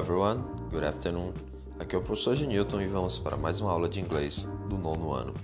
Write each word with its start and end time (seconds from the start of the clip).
everyone, 0.00 0.42
good 0.70 0.82
afternoon. 0.82 1.34
Aqui 1.78 1.94
é 1.94 1.98
o 1.98 2.00
professor 2.00 2.34
Genilton 2.34 2.80
e 2.80 2.86
vamos 2.86 3.18
para 3.18 3.36
mais 3.36 3.60
uma 3.60 3.70
aula 3.70 3.86
de 3.86 4.00
inglês 4.00 4.48
do 4.66 4.78
nono 4.78 5.12
ano. 5.12 5.34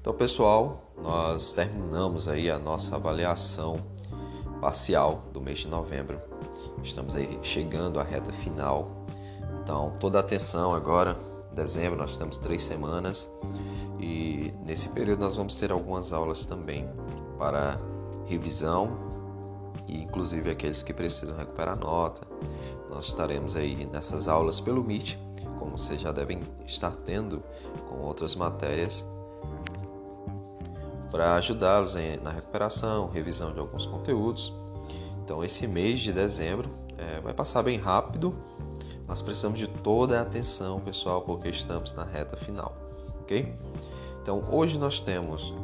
Então, 0.00 0.12
pessoal, 0.12 0.92
nós 1.00 1.52
terminamos 1.52 2.26
aí 2.26 2.50
a 2.50 2.58
nossa 2.58 2.96
avaliação 2.96 3.78
parcial 4.60 5.22
do 5.32 5.40
mês 5.40 5.60
de 5.60 5.68
novembro. 5.68 6.18
Estamos 6.82 7.14
aí 7.14 7.38
chegando 7.42 8.00
à 8.00 8.02
reta 8.02 8.32
final. 8.32 9.06
Então, 9.62 9.92
toda 10.00 10.18
a 10.18 10.20
atenção 10.20 10.74
agora, 10.74 11.16
dezembro, 11.54 11.96
nós 11.96 12.16
temos 12.16 12.36
três 12.38 12.64
semanas 12.64 13.30
e 14.00 14.52
nesse 14.64 14.88
período 14.88 15.20
nós 15.20 15.36
vamos 15.36 15.54
ter 15.54 15.70
algumas 15.70 16.12
aulas 16.12 16.44
também 16.44 16.88
para 17.38 17.76
revisão 18.26 18.96
e 19.86 20.02
inclusive 20.02 20.50
aqueles 20.50 20.82
que 20.82 20.92
precisam 20.92 21.36
recuperar 21.36 21.78
nota. 21.78 22.25
Nós 22.90 23.06
estaremos 23.06 23.56
aí 23.56 23.86
nessas 23.86 24.28
aulas 24.28 24.60
pelo 24.60 24.82
Meet, 24.82 25.16
como 25.58 25.76
vocês 25.76 26.00
já 26.00 26.12
devem 26.12 26.42
estar 26.66 26.94
tendo 26.96 27.42
com 27.88 27.98
outras 27.98 28.34
matérias, 28.34 29.06
para 31.10 31.34
ajudá-los 31.34 31.96
na 32.22 32.30
recuperação, 32.30 33.08
revisão 33.08 33.52
de 33.52 33.58
alguns 33.58 33.86
conteúdos. 33.86 34.52
Então, 35.24 35.42
esse 35.44 35.66
mês 35.66 36.00
de 36.00 36.12
dezembro 36.12 36.68
é, 36.98 37.20
vai 37.20 37.32
passar 37.32 37.62
bem 37.62 37.78
rápido. 37.78 38.34
Nós 39.08 39.22
precisamos 39.22 39.58
de 39.58 39.66
toda 39.66 40.18
a 40.18 40.22
atenção, 40.22 40.80
pessoal, 40.80 41.22
porque 41.22 41.48
estamos 41.48 41.94
na 41.94 42.04
reta 42.04 42.36
final, 42.36 42.76
ok? 43.20 43.54
Então, 44.20 44.42
hoje 44.50 44.78
nós 44.78 44.98
temos 45.00 45.54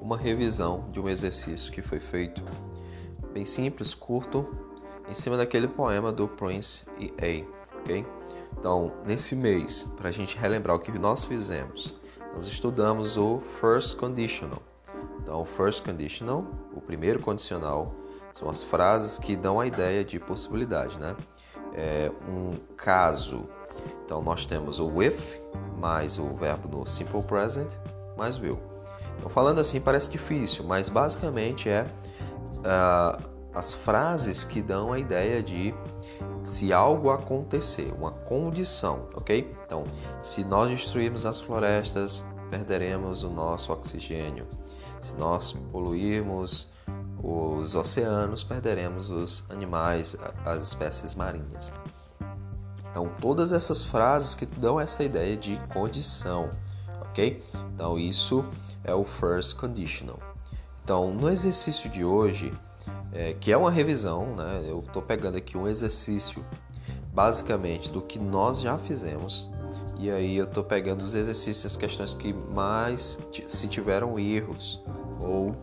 uma 0.00 0.16
revisão 0.16 0.84
de 0.90 0.98
um 1.00 1.08
exercício 1.08 1.72
que 1.72 1.82
foi 1.82 2.00
feito 2.00 2.42
bem 3.32 3.44
simples, 3.44 3.94
curto, 3.94 4.69
em 5.10 5.14
cima 5.14 5.36
daquele 5.36 5.66
poema 5.66 6.12
do 6.12 6.28
Prince 6.28 6.86
e 6.98 7.12
A, 7.18 7.78
ok? 7.80 8.06
Então, 8.56 8.92
nesse 9.04 9.34
mês, 9.34 9.90
para 9.96 10.08
a 10.08 10.12
gente 10.12 10.38
relembrar 10.38 10.76
o 10.76 10.78
que 10.78 10.96
nós 10.96 11.24
fizemos, 11.24 11.94
nós 12.32 12.46
estudamos 12.46 13.18
o 13.18 13.40
First 13.60 13.96
Conditional. 13.96 14.62
Então, 15.20 15.42
o 15.42 15.44
First 15.44 15.84
Conditional, 15.84 16.44
o 16.72 16.80
primeiro 16.80 17.18
condicional, 17.18 17.94
são 18.32 18.48
as 18.48 18.62
frases 18.62 19.18
que 19.18 19.34
dão 19.34 19.58
a 19.58 19.66
ideia 19.66 20.04
de 20.04 20.20
possibilidade, 20.20 20.98
né? 20.98 21.16
É 21.74 22.12
um 22.28 22.54
caso. 22.76 23.48
Então, 24.04 24.22
nós 24.22 24.46
temos 24.46 24.78
o 24.78 24.86
with, 24.86 25.18
mais 25.80 26.18
o 26.18 26.36
verbo 26.36 26.68
no 26.68 26.86
Simple 26.86 27.22
Present, 27.22 27.76
mais 28.16 28.38
will. 28.38 28.58
Então, 29.18 29.28
falando 29.28 29.58
assim 29.58 29.80
parece 29.80 30.10
difícil, 30.10 30.64
mas 30.64 30.88
basicamente 30.88 31.68
é 31.68 31.86
uh, 32.58 33.29
as 33.54 33.72
frases 33.72 34.44
que 34.44 34.62
dão 34.62 34.92
a 34.92 34.98
ideia 34.98 35.42
de 35.42 35.74
se 36.42 36.72
algo 36.72 37.10
acontecer, 37.10 37.92
uma 37.98 38.10
condição, 38.10 39.06
ok? 39.14 39.54
Então, 39.66 39.84
se 40.22 40.44
nós 40.44 40.70
destruirmos 40.70 41.26
as 41.26 41.38
florestas, 41.38 42.24
perderemos 42.50 43.22
o 43.22 43.30
nosso 43.30 43.72
oxigênio. 43.72 44.44
Se 45.00 45.14
nós 45.16 45.52
poluirmos 45.72 46.68
os 47.22 47.74
oceanos, 47.74 48.42
perderemos 48.42 49.10
os 49.10 49.44
animais, 49.50 50.16
as 50.44 50.62
espécies 50.62 51.14
marinhas. 51.14 51.72
Então, 52.90 53.08
todas 53.20 53.52
essas 53.52 53.84
frases 53.84 54.34
que 54.34 54.46
dão 54.46 54.80
essa 54.80 55.04
ideia 55.04 55.36
de 55.36 55.56
condição, 55.72 56.50
ok? 57.02 57.42
Então, 57.74 57.98
isso 57.98 58.44
é 58.82 58.94
o 58.94 59.04
first 59.04 59.56
conditional. 59.56 60.18
Então, 60.82 61.12
no 61.12 61.28
exercício 61.28 61.88
de 61.88 62.04
hoje, 62.04 62.52
é, 63.12 63.34
que 63.34 63.52
é 63.52 63.56
uma 63.56 63.70
revisão, 63.70 64.34
né? 64.34 64.64
Eu 64.66 64.80
estou 64.80 65.02
pegando 65.02 65.36
aqui 65.36 65.56
um 65.56 65.66
exercício 65.66 66.44
basicamente 67.12 67.90
do 67.90 68.00
que 68.00 68.18
nós 68.18 68.60
já 68.60 68.78
fizemos 68.78 69.48
e 69.98 70.10
aí 70.10 70.36
eu 70.36 70.44
estou 70.44 70.64
pegando 70.64 71.02
os 71.02 71.14
exercícios, 71.14 71.66
as 71.66 71.76
questões 71.76 72.14
que 72.14 72.32
mais 72.32 73.20
se 73.46 73.68
tiveram 73.68 74.18
erros 74.18 74.80
ou 75.20 75.54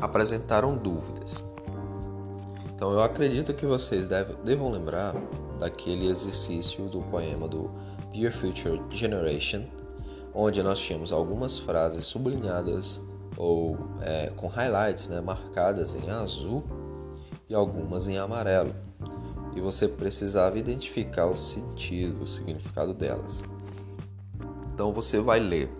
apresentaram 0.00 0.76
dúvidas. 0.76 1.44
Então 2.74 2.90
eu 2.92 3.02
acredito 3.02 3.52
que 3.52 3.66
vocês 3.66 4.08
deve, 4.08 4.32
devam 4.44 4.70
lembrar 4.70 5.14
daquele 5.58 6.08
exercício 6.08 6.88
do 6.88 7.02
poema 7.02 7.46
do 7.46 7.70
Dear 8.10 8.32
Future 8.32 8.80
Generation, 8.88 9.64
onde 10.32 10.62
nós 10.62 10.78
tínhamos 10.78 11.12
algumas 11.12 11.58
frases 11.58 12.06
sublinhadas 12.06 13.02
ou 13.36 13.78
é, 14.00 14.30
com 14.36 14.46
highlights, 14.46 15.08
né, 15.08 15.20
marcadas 15.20 15.94
em 15.94 16.10
azul 16.10 16.64
e 17.48 17.54
algumas 17.54 18.08
em 18.08 18.18
amarelo. 18.18 18.74
E 19.54 19.60
você 19.60 19.88
precisava 19.88 20.58
identificar 20.58 21.26
o 21.26 21.36
sentido, 21.36 22.22
o 22.22 22.26
significado 22.26 22.94
delas. 22.94 23.44
Então 24.72 24.92
você 24.92 25.20
vai 25.20 25.40
ler 25.40 25.70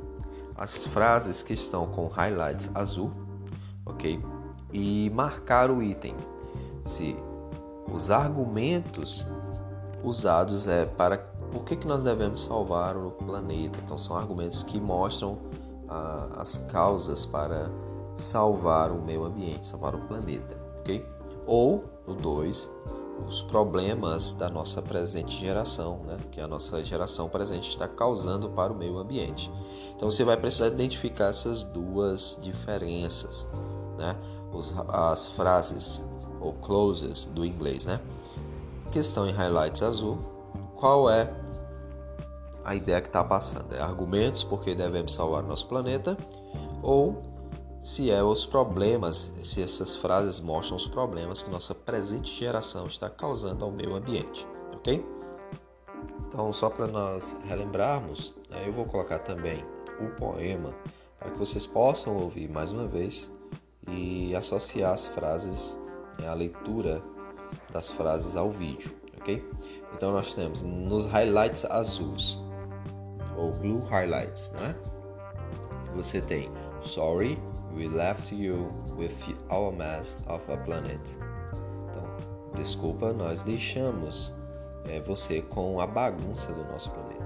as 0.56 0.86
frases 0.86 1.42
que 1.42 1.54
estão 1.54 1.86
com 1.86 2.06
highlights 2.06 2.70
azul, 2.74 3.12
ok? 3.86 4.20
E 4.72 5.10
marcar 5.14 5.70
o 5.70 5.82
item. 5.82 6.14
Se 6.82 7.16
os 7.92 8.10
argumentos 8.10 9.26
usados 10.02 10.66
é 10.66 10.86
para 10.86 11.18
por 11.50 11.64
que, 11.64 11.76
que 11.76 11.86
nós 11.86 12.04
devemos 12.04 12.44
salvar 12.44 12.96
o 12.96 13.10
planeta. 13.10 13.80
Então 13.84 13.98
são 13.98 14.16
argumentos 14.16 14.62
que 14.62 14.80
mostram 14.80 15.38
a, 15.90 16.40
as 16.40 16.56
causas 16.56 17.26
para 17.26 17.68
salvar 18.14 18.92
o 18.92 19.02
meio 19.02 19.24
ambiente, 19.24 19.66
salvar 19.66 19.94
o 19.94 20.00
planeta, 20.06 20.56
ok? 20.80 21.04
Ou, 21.46 21.84
no 22.06 22.14
2, 22.14 22.70
os 23.26 23.42
problemas 23.42 24.32
da 24.32 24.48
nossa 24.48 24.80
presente 24.80 25.36
geração, 25.36 26.00
né? 26.06 26.18
que 26.30 26.40
a 26.40 26.48
nossa 26.48 26.82
geração 26.84 27.28
presente 27.28 27.68
está 27.68 27.86
causando 27.86 28.48
para 28.50 28.72
o 28.72 28.76
meio 28.76 28.98
ambiente. 28.98 29.50
Então 29.94 30.10
você 30.10 30.24
vai 30.24 30.36
precisar 30.36 30.68
identificar 30.68 31.26
essas 31.26 31.62
duas 31.62 32.38
diferenças, 32.40 33.46
né? 33.98 34.16
Os, 34.52 34.74
as 34.88 35.26
frases 35.28 36.02
ou 36.40 36.54
clauses 36.54 37.26
do 37.26 37.44
inglês, 37.44 37.84
né? 37.84 38.00
Que 38.90 38.98
estão 38.98 39.26
em 39.26 39.32
highlights 39.32 39.82
azul. 39.82 40.18
Qual 40.74 41.10
é 41.10 41.30
a 42.64 42.74
ideia 42.74 43.00
que 43.00 43.08
está 43.08 43.24
passando. 43.24 43.74
É 43.74 43.80
argumentos 43.80 44.42
porque 44.42 44.74
devemos 44.74 45.14
salvar 45.14 45.42
nosso 45.42 45.66
planeta 45.66 46.16
ou 46.82 47.22
se 47.82 48.10
é 48.10 48.22
os 48.22 48.44
problemas, 48.44 49.32
se 49.42 49.62
essas 49.62 49.96
frases 49.96 50.38
mostram 50.38 50.76
os 50.76 50.86
problemas 50.86 51.40
que 51.40 51.50
nossa 51.50 51.74
presente 51.74 52.30
geração 52.38 52.86
está 52.86 53.08
causando 53.08 53.64
ao 53.64 53.70
meio 53.70 53.94
ambiente, 53.94 54.46
ok? 54.74 55.04
Então, 56.28 56.52
só 56.52 56.68
para 56.68 56.86
nós 56.86 57.38
relembrarmos, 57.44 58.34
né, 58.50 58.64
eu 58.66 58.72
vou 58.72 58.84
colocar 58.84 59.20
também 59.20 59.64
o 59.98 60.10
poema 60.16 60.74
para 61.18 61.30
que 61.30 61.38
vocês 61.38 61.66
possam 61.66 62.16
ouvir 62.16 62.50
mais 62.50 62.70
uma 62.70 62.86
vez 62.86 63.30
e 63.88 64.34
associar 64.36 64.92
as 64.92 65.06
frases, 65.06 65.76
né, 66.18 66.28
a 66.28 66.34
leitura 66.34 67.02
das 67.72 67.90
frases 67.90 68.36
ao 68.36 68.50
vídeo, 68.50 68.94
ok? 69.18 69.42
Então, 69.94 70.12
nós 70.12 70.34
temos 70.34 70.62
nos 70.62 71.06
highlights 71.06 71.64
azuis 71.64 72.38
ou 73.40 73.52
blue 73.52 73.80
highlights, 73.88 74.50
né? 74.52 74.74
Você 75.96 76.20
tem 76.20 76.50
Sorry, 76.82 77.38
we 77.74 77.88
left 77.88 78.34
you 78.34 78.72
with 78.96 79.12
our 79.50 79.72
mess 79.72 80.16
of 80.26 80.50
a 80.50 80.56
planet. 80.56 81.18
Então, 81.52 82.04
desculpa, 82.54 83.12
nós 83.12 83.42
deixamos 83.42 84.34
é, 84.86 85.00
você 85.00 85.42
com 85.42 85.80
a 85.80 85.86
bagunça 85.86 86.52
do 86.52 86.64
nosso 86.64 86.90
planeta, 86.90 87.24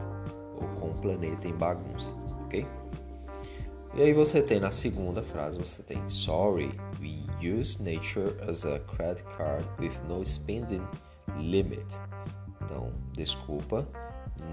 ou 0.56 0.68
com 0.80 0.86
o 0.86 1.00
planeta 1.00 1.46
em 1.46 1.52
bagunça, 1.52 2.14
ok? 2.44 2.66
E 3.94 4.02
aí 4.02 4.12
você 4.12 4.42
tem 4.42 4.58
na 4.58 4.72
segunda 4.72 5.22
frase, 5.22 5.56
você 5.56 5.82
tem 5.82 6.02
Sorry, 6.10 6.74
we 7.00 7.24
use 7.40 7.80
nature 7.80 8.34
as 8.48 8.64
a 8.64 8.80
credit 8.80 9.22
card 9.36 9.64
with 9.78 9.96
no 10.08 10.24
spending 10.24 10.82
limit. 11.38 11.86
Então, 12.60 12.92
desculpa, 13.12 13.86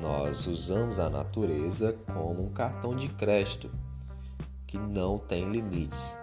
nós 0.02 0.48
usamos 0.48 1.00
a 1.00 1.10
natureza 1.10 1.96
como 2.14 2.44
um 2.44 2.50
cartão 2.50 2.96
de 2.96 3.08
crédito 3.10 3.70
que 4.68 4.78
não 4.78 5.18
tem 5.18 5.50
limites. 5.52 6.18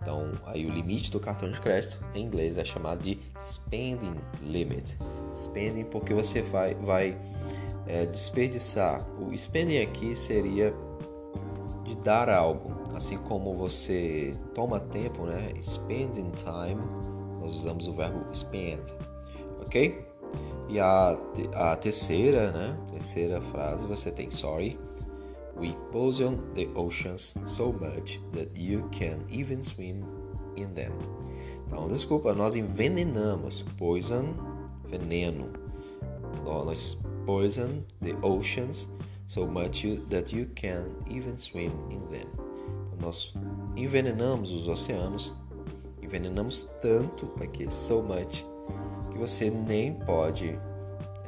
Então, 0.00 0.32
aí 0.46 0.64
o 0.64 0.70
limite 0.70 1.10
do 1.10 1.18
cartão 1.18 1.50
de 1.50 1.60
crédito 1.60 1.98
em 2.14 2.24
inglês 2.24 2.56
é 2.56 2.64
chamado 2.64 3.02
de 3.02 3.18
spending 3.38 4.14
limit. 4.42 4.96
Spending 5.32 5.84
porque 5.84 6.14
você 6.14 6.40
vai, 6.40 6.74
vai 6.74 7.18
é, 7.86 8.06
desperdiçar. 8.06 9.04
O 9.20 9.36
spending 9.36 9.82
aqui 9.82 10.14
seria 10.14 10.72
de 11.84 11.96
dar 11.96 12.28
algo, 12.28 12.94
assim 12.94 13.18
como 13.18 13.54
você 13.54 14.32
toma 14.54 14.78
tempo, 14.78 15.24
né? 15.24 15.52
Spending 15.60 16.30
time, 16.30 16.80
nós 17.40 17.54
usamos 17.54 17.86
o 17.86 17.92
verbo 17.92 18.24
spend, 18.32 18.82
ok? 19.60 20.07
E 20.68 20.78
a, 20.78 21.16
a 21.54 21.76
terceira, 21.76 22.52
né? 22.52 22.78
Terceira 22.92 23.40
frase 23.40 23.86
você 23.86 24.10
tem 24.10 24.30
sorry. 24.30 24.78
We 25.56 25.74
poison 25.90 26.38
the 26.54 26.68
oceans 26.74 27.34
so 27.46 27.72
much 27.72 28.20
that 28.32 28.50
you 28.56 28.88
can 28.92 29.24
even 29.30 29.62
swim 29.62 30.04
in 30.56 30.72
them. 30.74 30.92
Então, 31.66 31.88
desculpa, 31.88 32.32
nós 32.32 32.54
envenenamos. 32.54 33.62
Poison 33.76 34.34
veneno. 34.84 35.50
Nós 36.44 36.98
poison 37.26 37.84
the 38.00 38.14
oceans 38.22 38.88
so 39.26 39.46
much 39.46 39.84
that 40.08 40.34
you 40.34 40.46
can 40.54 40.84
even 41.10 41.38
swim 41.38 41.72
in 41.90 42.00
them. 42.08 42.28
Nós 43.00 43.32
envenenamos 43.76 44.50
os 44.52 44.66
oceanos, 44.66 45.34
envenenamos 46.02 46.62
tanto 46.80 47.30
aqui, 47.42 47.70
so 47.70 48.02
much, 48.02 48.44
que 49.10 49.18
você 49.18 49.50
nem 49.50 49.94
pode 49.94 50.58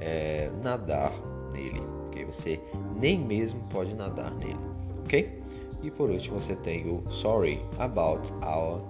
é, 0.00 0.50
nadar 0.62 1.12
nele, 1.52 1.82
ok? 2.06 2.24
Você 2.24 2.60
nem 3.00 3.18
mesmo 3.18 3.60
pode 3.68 3.94
nadar 3.94 4.34
nele, 4.36 4.60
ok? 5.04 5.42
E 5.82 5.90
por 5.90 6.10
último 6.10 6.40
você 6.40 6.54
tem 6.56 6.88
o 6.90 7.00
sorry 7.10 7.64
about 7.78 8.30
our 8.44 8.80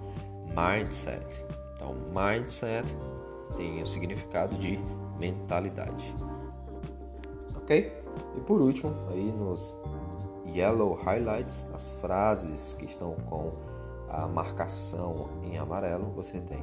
mindset. 0.55 1.43
Então, 1.75 1.95
mindset 2.13 2.95
tem 3.57 3.81
o 3.81 3.87
significado 3.87 4.55
de 4.57 4.77
mentalidade, 5.17 6.15
ok? 7.55 8.01
E 8.35 8.41
por 8.41 8.61
último, 8.61 8.93
aí 9.09 9.31
nos 9.31 9.77
yellow 10.45 10.93
highlights, 10.93 11.65
as 11.73 11.93
frases 11.93 12.73
que 12.77 12.85
estão 12.85 13.15
com 13.29 13.51
a 14.09 14.27
marcação 14.27 15.29
em 15.43 15.57
amarelo, 15.57 16.11
você 16.11 16.39
tem 16.41 16.61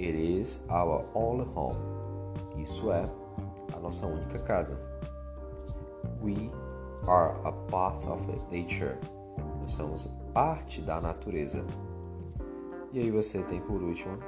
It 0.00 0.16
is 0.16 0.60
our 0.70 1.04
only 1.14 1.46
home. 1.54 1.76
Isso 2.56 2.90
é 2.90 3.04
a 3.76 3.78
nossa 3.78 4.06
única 4.06 4.38
casa. 4.38 4.80
We 6.22 6.50
are 7.06 7.34
a 7.44 7.52
part 7.52 8.06
of 8.06 8.26
nature. 8.50 8.96
Nós 9.60 9.72
somos 9.72 10.06
parte 10.32 10.80
da 10.80 11.02
natureza. 11.02 11.62
E 12.94 12.98
aí 12.98 13.10
você 13.10 13.42
tem 13.42 13.60
por 13.60 13.82
último 13.82 14.18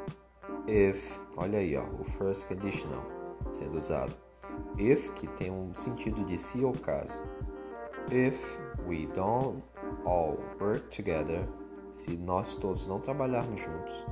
if, 0.69 1.19
olha 1.39 1.59
aí, 1.59 1.75
ó, 1.75 1.85
o 2.01 2.05
first 2.05 2.47
conditional 2.49 3.03
sendo 3.51 3.79
usado. 3.79 4.15
If 4.77 5.11
que 5.15 5.27
tem 5.27 5.51
um 5.51 5.75
sentido 5.75 6.23
de 6.27 6.37
se 6.37 6.63
ou 6.63 6.75
caso. 6.75 7.23
If 8.11 8.59
we 8.87 9.07
don't 9.07 9.63
all 10.05 10.39
work 10.61 10.95
together, 10.95 11.49
se 11.91 12.15
nós 12.15 12.57
todos 12.57 12.87
não 12.87 13.01
trabalharmos 13.01 13.59
juntos, 13.59 14.07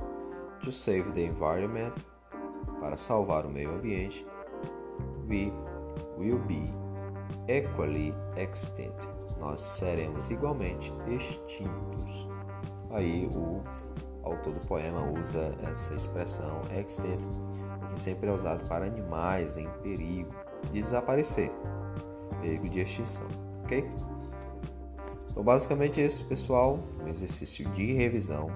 to 0.63 0.71
save 0.71 1.11
the 1.13 1.21
environment, 1.21 1.93
para 2.79 2.95
salvar 2.95 3.45
o 3.45 3.49
meio 3.49 3.71
ambiente, 3.71 4.25
we 5.27 5.51
will 6.17 6.39
be 6.39 6.65
equally 7.47 8.13
extinct. 8.35 9.07
Nós 9.39 9.61
seremos 9.61 10.29
igualmente 10.29 10.91
extintos. 11.07 12.27
Aí 12.91 13.29
o 13.33 13.61
autor 14.23 14.53
do 14.53 14.67
poema 14.67 15.03
usa 15.17 15.55
essa 15.63 15.95
expressão 15.95 16.61
extinct, 16.77 17.27
que 17.93 18.01
sempre 18.01 18.29
é 18.29 18.33
usado 18.33 18.67
para 18.67 18.85
animais 18.85 19.57
em 19.57 19.67
perigo 19.83 20.29
de 20.65 20.71
desaparecer, 20.73 21.51
perigo 22.41 22.69
de 22.69 22.81
extinção, 22.81 23.27
ok? 23.63 23.87
Então, 25.31 25.43
basicamente 25.43 26.01
é 26.01 26.05
isso, 26.05 26.25
pessoal. 26.25 26.79
Um 27.01 27.07
exercício 27.07 27.67
de 27.69 27.93
revisão. 27.93 28.51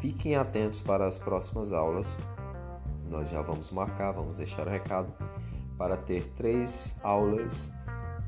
Fiquem 0.00 0.34
atentos 0.34 0.80
para 0.80 1.06
as 1.06 1.18
próximas 1.18 1.72
aulas. 1.72 2.18
Nós 3.08 3.28
já 3.28 3.42
vamos 3.42 3.70
marcar, 3.70 4.12
vamos 4.12 4.38
deixar 4.38 4.66
o 4.66 4.70
recado 4.70 5.12
para 5.76 5.96
ter 5.96 6.26
três 6.28 6.96
aulas 7.02 7.72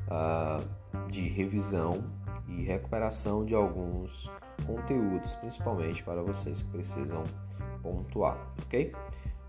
uh, 0.07 1.09
de 1.09 1.27
revisão 1.27 2.03
e 2.47 2.63
recuperação 2.63 3.43
de 3.43 3.55
alguns 3.55 4.31
conteúdos, 4.67 5.33
principalmente 5.35 6.03
para 6.03 6.21
vocês 6.21 6.63
que 6.63 6.69
precisam 6.69 7.23
pontuar, 7.81 8.37
ok? 8.63 8.93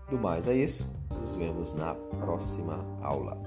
Do 0.09 0.17
mais 0.17 0.47
é 0.47 0.55
isso, 0.55 0.95
nos 1.19 1.33
vemos 1.35 1.73
na 1.73 1.93
próxima 1.93 2.83
aula. 3.01 3.37